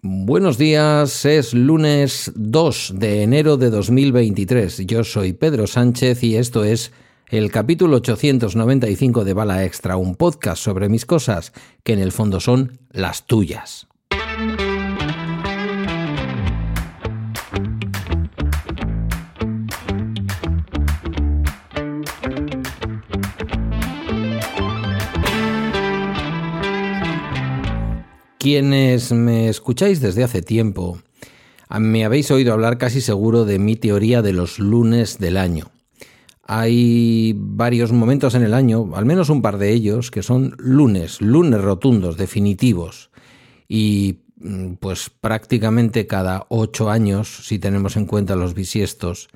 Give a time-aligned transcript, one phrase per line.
[0.00, 4.86] Buenos días, es lunes 2 de enero de 2023.
[4.86, 6.92] Yo soy Pedro Sánchez y esto es
[7.30, 12.38] el capítulo 895 de Bala Extra, un podcast sobre mis cosas que en el fondo
[12.38, 13.88] son las tuyas.
[28.38, 31.00] Quienes me escucháis desde hace tiempo,
[31.76, 35.72] me habéis oído hablar casi seguro de mi teoría de los lunes del año.
[36.44, 41.20] Hay varios momentos en el año, al menos un par de ellos, que son lunes,
[41.20, 43.10] lunes rotundos, definitivos.
[43.66, 49.28] Y mm, pues prácticamente cada ocho años, si tenemos en cuenta los bisiestos,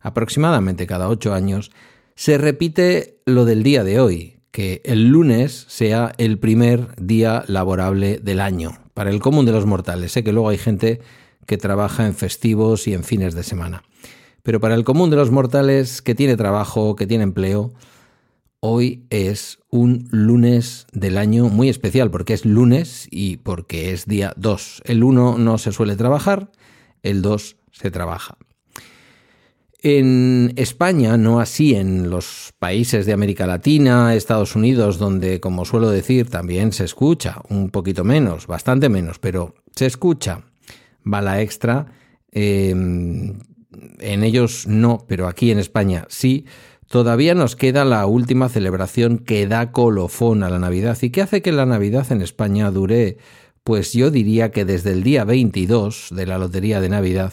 [0.00, 1.70] aproximadamente cada ocho años,
[2.14, 8.18] se repite lo del día de hoy, que el lunes sea el primer día laborable
[8.18, 10.12] del año, para el común de los mortales.
[10.12, 11.00] Sé que luego hay gente
[11.46, 13.82] que trabaja en festivos y en fines de semana.
[14.42, 17.72] Pero para el común de los mortales que tiene trabajo, que tiene empleo,
[18.60, 24.32] hoy es un lunes del año muy especial, porque es lunes y porque es día
[24.36, 24.82] 2.
[24.84, 26.50] El 1 no se suele trabajar,
[27.02, 28.36] el 2 se trabaja.
[29.82, 35.88] En España, no así en los países de América Latina, Estados Unidos, donde, como suelo
[35.88, 40.42] decir, también se escucha, un poquito menos, bastante menos, pero se escucha
[41.02, 41.86] bala extra.
[42.30, 43.38] Em,
[44.00, 46.44] en ellos no, pero aquí en España sí.
[46.86, 51.40] Todavía nos queda la última celebración que da colofón a la Navidad y que hace
[51.40, 53.16] que la Navidad en España dure,
[53.64, 57.32] pues yo diría que desde el día 22 de la Lotería de Navidad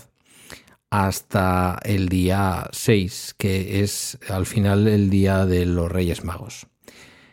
[0.89, 6.67] hasta el día 6, que es al final el día de los Reyes Magos.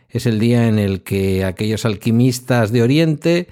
[0.09, 3.47] Es el día en el que aquellos alquimistas de Oriente,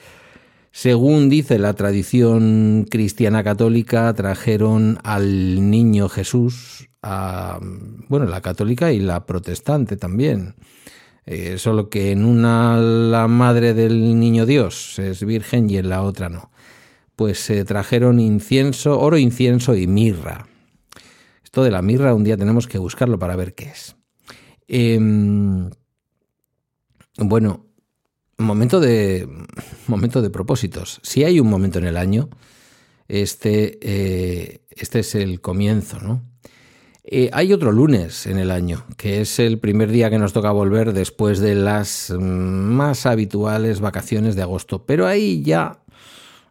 [0.71, 7.59] según dice la tradición cristiana católica, trajeron al niño Jesús a,
[8.07, 10.55] bueno, la católica y la protestante también.
[11.25, 16.01] Eh, solo que en una la madre del niño Dios es virgen y en la
[16.01, 16.51] otra no
[17.15, 20.47] pues se trajeron incienso, oro, incienso y mirra.
[21.43, 23.95] Esto de la mirra un día tenemos que buscarlo para ver qué es.
[24.67, 25.69] Em,
[27.17, 27.67] bueno,
[28.37, 29.27] momento de,
[29.87, 30.99] momento de propósitos.
[31.03, 32.29] Si hay un momento en el año,
[33.07, 36.23] este, eh, este es el comienzo, ¿no?
[37.05, 40.51] Eh, hay otro lunes en el año, que es el primer día que nos toca
[40.51, 44.85] volver después de las mm, más habituales vacaciones de agosto.
[44.85, 45.82] Pero ahí ya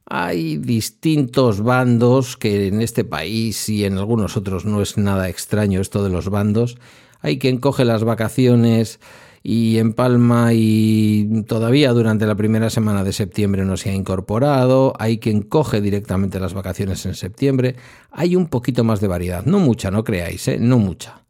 [0.06, 5.80] hay distintos bandos que en este país y en algunos otros no es nada extraño
[5.80, 6.76] esto de los bandos.
[7.20, 8.98] Hay quien coge las vacaciones
[9.42, 14.92] y en Palma y todavía durante la primera semana de septiembre no se ha incorporado,
[14.98, 17.76] hay quien coge directamente las vacaciones en septiembre,
[18.10, 20.58] hay un poquito más de variedad, no mucha, no creáis, ¿eh?
[20.60, 21.24] no mucha,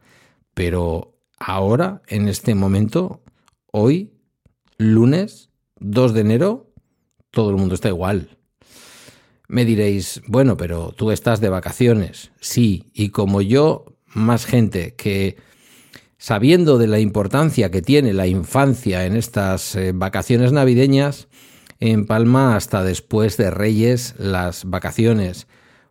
[0.52, 3.22] pero ahora, en este momento,
[3.70, 4.12] hoy,
[4.76, 5.48] lunes
[5.80, 6.70] 2 de enero,
[7.30, 8.36] todo el mundo está igual.
[9.52, 12.32] Me diréis, bueno, pero tú estás de vacaciones.
[12.40, 15.36] Sí, y como yo, más gente que
[16.16, 21.28] sabiendo de la importancia que tiene la infancia en estas eh, vacaciones navideñas,
[21.80, 25.46] en Palma hasta después de Reyes las vacaciones,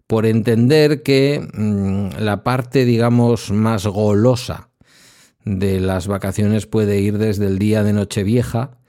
[0.07, 4.69] por entender que mm, la parte, digamos, más golosa
[5.45, 8.80] de las vacaciones puede ir desde el día de Nochevieja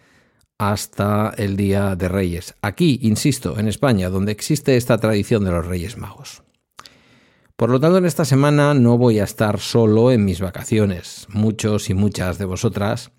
[0.59, 2.55] hasta el Día de Reyes.
[2.63, 6.43] Aquí, insisto, en España, donde existe esta tradición de los Reyes Magos.
[7.57, 11.27] Por lo tanto, en esta semana no voy a estar solo en mis vacaciones.
[11.29, 13.13] Muchos y muchas de vosotras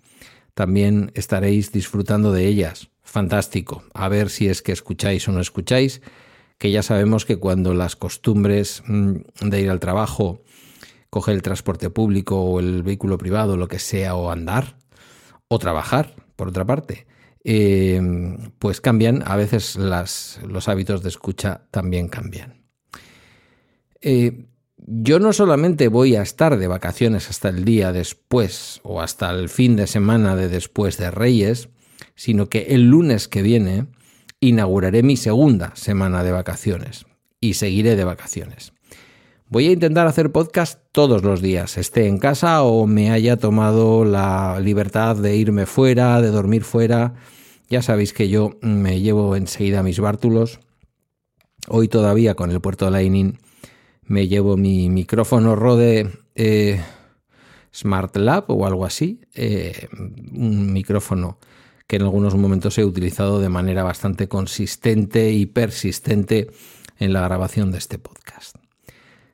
[0.54, 2.90] también estaréis disfrutando de ellas.
[3.02, 3.84] Fantástico.
[3.94, 6.02] A ver si es que escucháis o no escucháis,
[6.58, 10.42] que ya sabemos que cuando las costumbres mm, de ir al trabajo,
[11.10, 14.76] coger el transporte público o el vehículo privado, lo que sea, o andar,
[15.48, 17.06] o trabajar, por otra parte,
[17.44, 18.00] eh,
[18.58, 22.64] pues cambian, a veces los hábitos de escucha también cambian.
[24.00, 24.46] Eh,
[24.76, 29.48] yo no solamente voy a estar de vacaciones hasta el día después o hasta el
[29.48, 31.68] fin de semana de después de Reyes,
[32.14, 33.86] sino que el lunes que viene
[34.40, 37.06] inauguraré mi segunda semana de vacaciones
[37.40, 38.72] y seguiré de vacaciones.
[39.48, 44.04] Voy a intentar hacer podcast todos los días, esté en casa o me haya tomado
[44.04, 47.14] la libertad de irme fuera, de dormir fuera.
[47.68, 50.60] Ya sabéis que yo me llevo enseguida mis bártulos.
[51.68, 53.38] Hoy todavía con el puerto Lightning
[54.06, 56.82] me llevo mi micrófono Rode eh,
[57.74, 59.22] Smart Lab o algo así.
[59.34, 59.88] Eh,
[60.32, 61.38] un micrófono
[61.86, 66.50] que en algunos momentos he utilizado de manera bastante consistente y persistente
[66.98, 68.56] en la grabación de este podcast.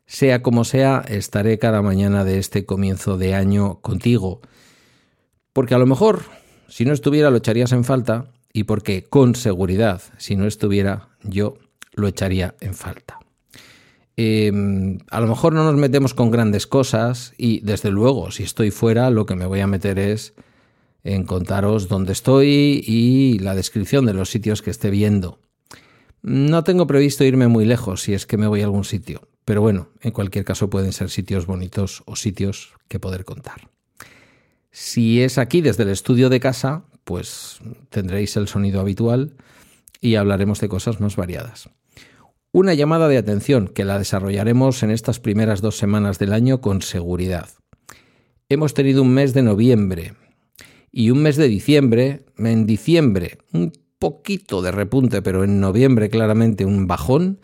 [0.07, 4.41] Sea como sea, estaré cada mañana de este comienzo de año contigo,
[5.53, 6.23] porque a lo mejor,
[6.71, 11.59] si no estuviera, lo echarías en falta, y porque con seguridad, si no estuviera, yo
[11.93, 13.19] lo echaría en falta.
[14.17, 18.71] Em, a lo mejor no nos metemos con grandes cosas y desde luego si estoy
[18.71, 20.35] fuera lo que me voy a meter es
[21.05, 25.39] en contaros dónde estoy y la descripción de los sitios que esté viendo.
[26.23, 29.63] No tengo previsto irme muy lejos si es que me voy a algún sitio, pero
[29.63, 33.71] bueno, en cualquier caso pueden ser sitios bonitos o sitios que poder contar.
[34.71, 37.59] Si es aquí desde el estudio de casa, pues
[37.89, 39.35] tendréis el sonido habitual
[40.01, 41.71] y hablaremos de cosas más variadas.
[42.53, 46.83] Una llamada de atención que la desarrollaremos en estas primeras dos semanas del año con
[46.83, 47.49] seguridad.
[48.49, 50.15] Hemos tenido un mes de noviembre
[50.91, 52.25] y un mes de diciembre.
[52.37, 57.39] En diciembre un poquito de repunte, pero en noviembre claramente un bajón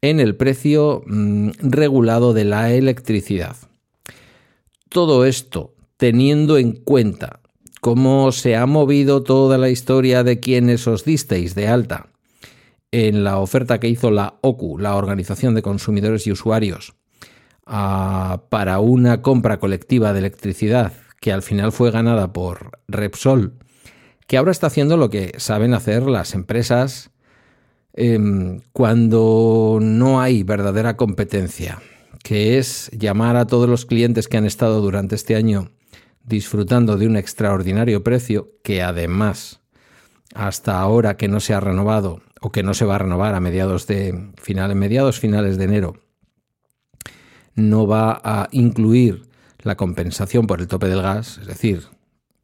[0.00, 3.56] en el precio mm, regulado de la electricidad.
[4.88, 7.38] Todo esto teniendo en cuenta
[7.80, 12.08] cómo se ha movido toda la historia de quienes os disteis de alta
[12.90, 16.94] en la oferta que hizo la OCU, la Organización de Consumidores y Usuarios,
[17.66, 23.52] ah, para una compra colectiva de electricidad que al final fue ganada por Repsol,
[24.26, 27.12] que ahora está haciendo lo que saben hacer las empresas
[27.92, 31.80] em, cuando no hay verdadera competencia,
[32.22, 35.70] que es llamar a todos los clientes que han estado durante este año
[36.24, 39.60] disfrutando de un extraordinario precio que además
[40.34, 43.40] hasta ahora que no se ha renovado o que no se va a renovar a
[43.40, 45.96] mediados de final, mediados finales de enero,
[47.54, 49.28] no va a incluir
[49.62, 51.84] la compensación por el tope del gas, es decir,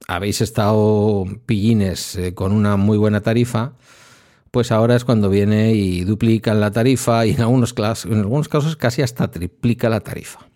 [0.07, 3.73] habéis estado pillines eh, con una muy buena tarifa,
[4.51, 7.75] pues ahora es cuando viene y duplican la tarifa y en algunos,
[8.05, 10.49] en algunos casos casi hasta triplica la tarifa.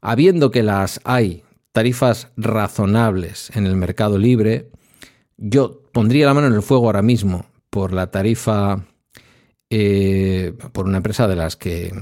[0.00, 4.70] Habiendo que las hay tarifas razonables en el mercado libre,
[5.36, 8.84] yo pondría la mano en el fuego ahora mismo por la tarifa,
[9.70, 11.92] eh, por una empresa de las que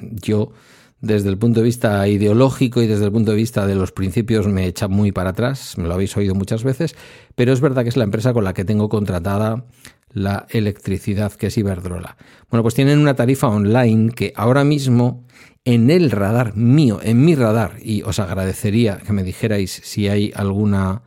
[0.00, 0.52] yo,
[1.00, 4.46] desde el punto de vista ideológico y desde el punto de vista de los principios,
[4.46, 6.94] me echa muy para atrás, me lo habéis oído muchas veces,
[7.34, 9.64] pero es verdad que es la empresa con la que tengo contratada
[10.12, 12.16] la electricidad, que es Iberdrola.
[12.50, 15.24] Bueno, pues tienen una tarifa online que ahora mismo
[15.64, 20.32] en el radar mío, en mi radar, y os agradecería que me dijerais si hay
[20.34, 21.02] alguna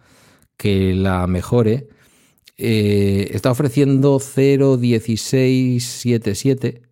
[0.58, 1.88] que la mejore,
[2.58, 6.83] eh, está ofreciendo 0,1677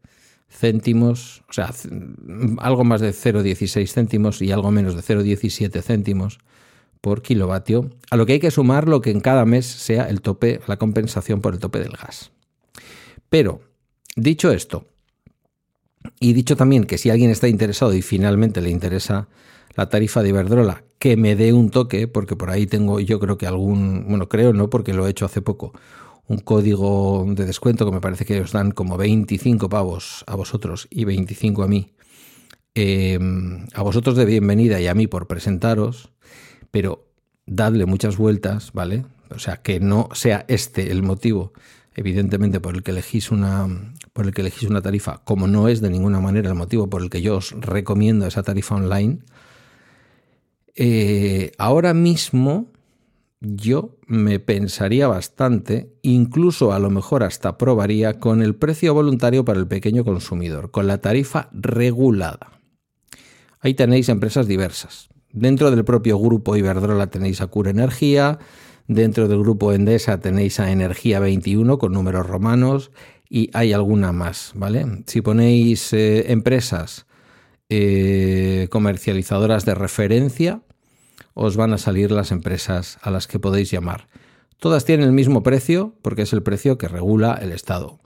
[0.51, 1.73] céntimos, o sea,
[2.59, 6.39] algo más de 0,16 céntimos y algo menos de 0,17 céntimos
[6.99, 10.21] por kilovatio, a lo que hay que sumar lo que en cada mes sea el
[10.21, 12.31] tope, la compensación por el tope del gas.
[13.29, 13.61] Pero,
[14.15, 14.85] dicho esto,
[16.19, 19.27] y dicho también que si alguien está interesado y finalmente le interesa
[19.75, 23.37] la tarifa de Iberdrola, que me dé un toque, porque por ahí tengo yo creo
[23.37, 25.73] que algún, bueno, creo no, porque lo he hecho hace poco,
[26.27, 30.87] un código de descuento que me parece que os dan como 25 pavos a vosotros
[30.89, 31.93] y 25 a mí.
[32.73, 36.11] Em, a vosotros de bienvenida y a mí por presentaros,
[36.71, 37.11] pero
[37.45, 39.05] dadle muchas vueltas, ¿vale?
[39.29, 41.51] O sea, que no sea este el motivo,
[41.95, 43.67] evidentemente, por el que elegís una,
[44.13, 47.01] por el que elegís una tarifa, como no es de ninguna manera el motivo por
[47.01, 49.19] el que yo os recomiendo esa tarifa online,
[50.75, 52.70] eh, ahora mismo
[53.41, 59.59] yo me pensaría bastante, incluso a lo mejor hasta probaría con el precio voluntario para
[59.59, 62.61] el pequeño consumidor, con la tarifa regulada.
[63.59, 65.09] Ahí tenéis empresas diversas.
[65.33, 68.37] Dentro del propio grupo Iberdrola tenéis a Cura Energía,
[68.87, 72.91] dentro del grupo Endesa tenéis a Energía 21 con números romanos
[73.27, 74.85] y hay alguna más, ¿vale?
[75.07, 77.07] Si ponéis eh, empresas
[77.69, 80.61] eh, comercializadoras de referencia,
[81.33, 84.07] os van a salir las empresas a las que podéis llamar.
[84.59, 87.99] Todas tienen el mismo precio porque es el precio que regula el Estado.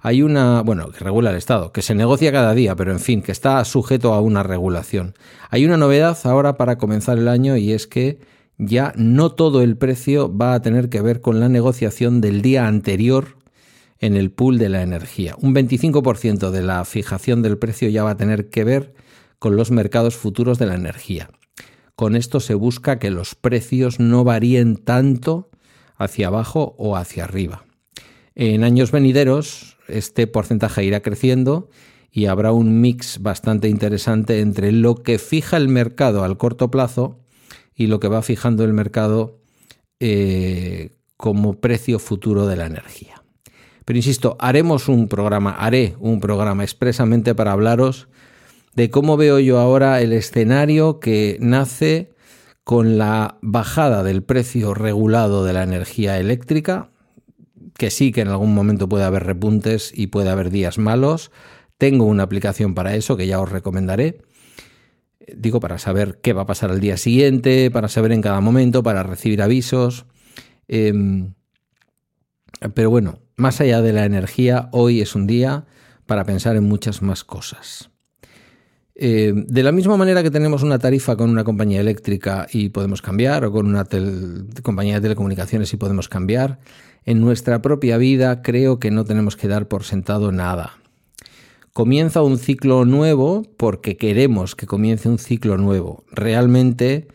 [0.00, 3.22] Hay una, bueno, que regula el Estado, que se negocia cada día, pero en fin,
[3.22, 5.14] que está sujeto a una regulación.
[5.50, 8.18] Hay una novedad ahora para comenzar el año y es que
[8.56, 12.66] ya no todo el precio va a tener que ver con la negociación del día
[12.66, 13.36] anterior
[13.98, 15.36] en el pool de la energía.
[15.38, 18.94] Un 25% de la fijación del precio ya va a tener que ver
[19.38, 21.30] con los mercados futuros de la energía.
[22.00, 25.50] Con esto se busca que los precios no varíen tanto
[25.96, 27.66] hacia abajo o hacia arriba.
[28.34, 31.68] En años venideros este porcentaje irá creciendo
[32.10, 37.18] y habrá un mix bastante interesante entre lo que fija el mercado al corto plazo
[37.74, 39.42] y lo que va fijando el mercado
[39.98, 43.22] eh, como precio futuro de la energía.
[43.84, 48.08] Pero insisto, haremos un programa, haré un programa expresamente para hablaros
[48.74, 52.10] de cómo veo yo ahora el escenario que nace
[52.64, 56.90] con la bajada del precio regulado de la energía eléctrica,
[57.76, 61.30] que sí que en algún momento puede haber repuntes y puede haber días malos.
[61.78, 64.22] Tengo una aplicación para eso que ya os recomendaré.
[65.34, 68.82] Digo, para saber qué va a pasar al día siguiente, para saber en cada momento,
[68.82, 70.06] para recibir avisos.
[70.68, 71.34] Em,
[72.74, 75.66] pero bueno, más allá de la energía, hoy es un día
[76.06, 77.89] para pensar en muchas más cosas.
[79.02, 83.00] Eh, de la misma manera que tenemos una tarifa con una compañía eléctrica y podemos
[83.00, 83.86] cambiar, o con una
[84.62, 86.58] compañía de telecomunicaciones y podemos cambiar,
[87.06, 90.74] en nuestra propia vida creo que no tenemos que dar por sentado nada.
[91.72, 96.04] Comienza un ciclo nuevo porque queremos que comience un ciclo nuevo.
[96.12, 97.08] Realmente,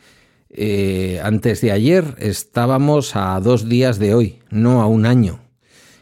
[0.49, 5.39] eh, antes de ayer estábamos a dos días de hoy, no a un año.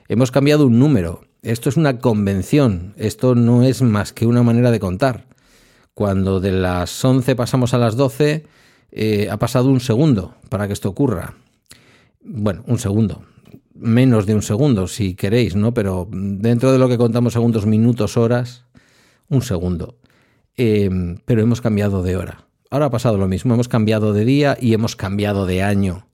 [0.07, 1.25] Hemos cambiado un número.
[1.41, 2.93] Esto es una convención.
[2.95, 5.32] Esto no es más que una manera de contar.
[5.93, 8.45] Cuando de las 11 pasamos a las 12,
[8.91, 11.35] eh, ha pasado un segundo para que esto ocurra.
[12.23, 13.23] Bueno, un segundo.
[13.75, 15.73] Menos de un segundo, si queréis, ¿no?
[15.73, 18.65] Pero dentro de lo que contamos segundos, minutos, horas,
[19.29, 19.97] un segundo.
[20.55, 22.45] Em, pero hemos cambiado de hora.
[22.69, 23.53] Ahora ha pasado lo mismo.
[23.53, 26.07] Hemos cambiado de día y hemos cambiado de año.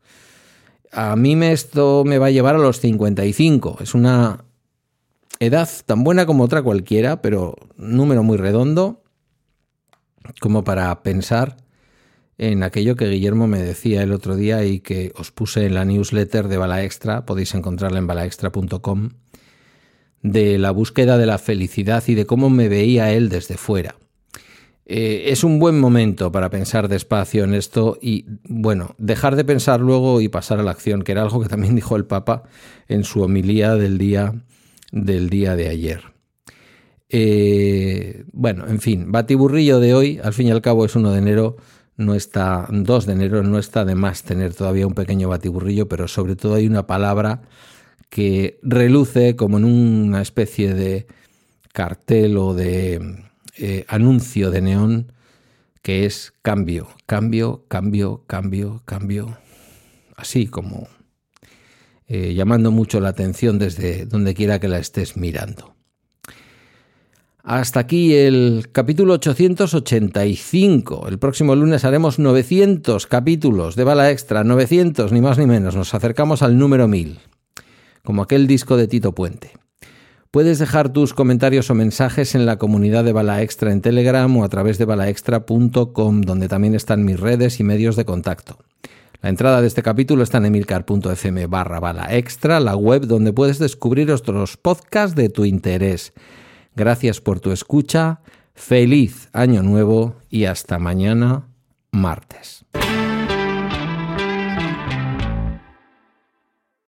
[0.92, 3.78] A mí me, esto me va a llevar a los 55.
[3.82, 4.44] Es una
[5.40, 8.99] edad tan buena como otra cualquiera, pero número muy redondo
[10.40, 11.58] como para pensar
[12.40, 15.84] en aquello que Guillermo me decía el otro día y que os puse en la
[15.84, 19.10] newsletter de Bala Extra, podéis encontrarla en balaextra.com,
[20.22, 23.96] de la búsqueda de la felicidad y de cómo me veía él desde fuera.
[24.86, 29.82] Eh, es un buen momento para pensar despacio en esto y, bueno, dejar de pensar
[29.82, 32.44] luego y pasar a la acción, que era algo que también dijo el Papa
[32.88, 34.34] en su homilía del día,
[34.92, 36.19] del día de ayer.
[37.10, 41.18] Eh, bueno, en fin, batiburrillo de hoy, al fin y al cabo es 1 de
[41.18, 41.58] enero,
[41.98, 46.08] no está 2 de enero, no está de más tener todavía un pequeño batiburrillo, pero
[46.08, 47.42] sobre todo hay una palabra
[48.10, 51.08] que reluce como en una especie de
[51.74, 53.24] cartel o de
[53.58, 55.12] eh, anuncio de neón
[55.82, 59.38] que es cambio, cambio, cambio, cambio, cambio,
[60.16, 60.88] así como
[62.08, 65.79] eh, llamando mucho la atención desde donde quiera que la estés mirando.
[67.44, 71.08] Hasta aquí el capítulo 885.
[71.08, 75.76] El próximo lunes haremos 900 capítulos de bala extra, 900 ni más ni menos.
[75.76, 77.20] Nos acercamos al número 1000,
[78.04, 79.54] como aquel disco de Tito Puente.
[80.32, 84.44] Puedes dejar tus comentarios o mensajes en la comunidad de Bala Extra en Telegram o
[84.44, 88.60] a través de balaextra.com, donde también están mis redes y medios de contacto.
[89.22, 93.60] La entrada de este capítulo está en emilcar.fm barra bala extra, la web donde puedes
[93.60, 96.14] descubrir otros podcasts de tu interés.
[96.80, 98.22] Gracias por tu escucha,
[98.54, 101.50] feliz año nuevo y hasta mañana
[101.92, 102.64] martes.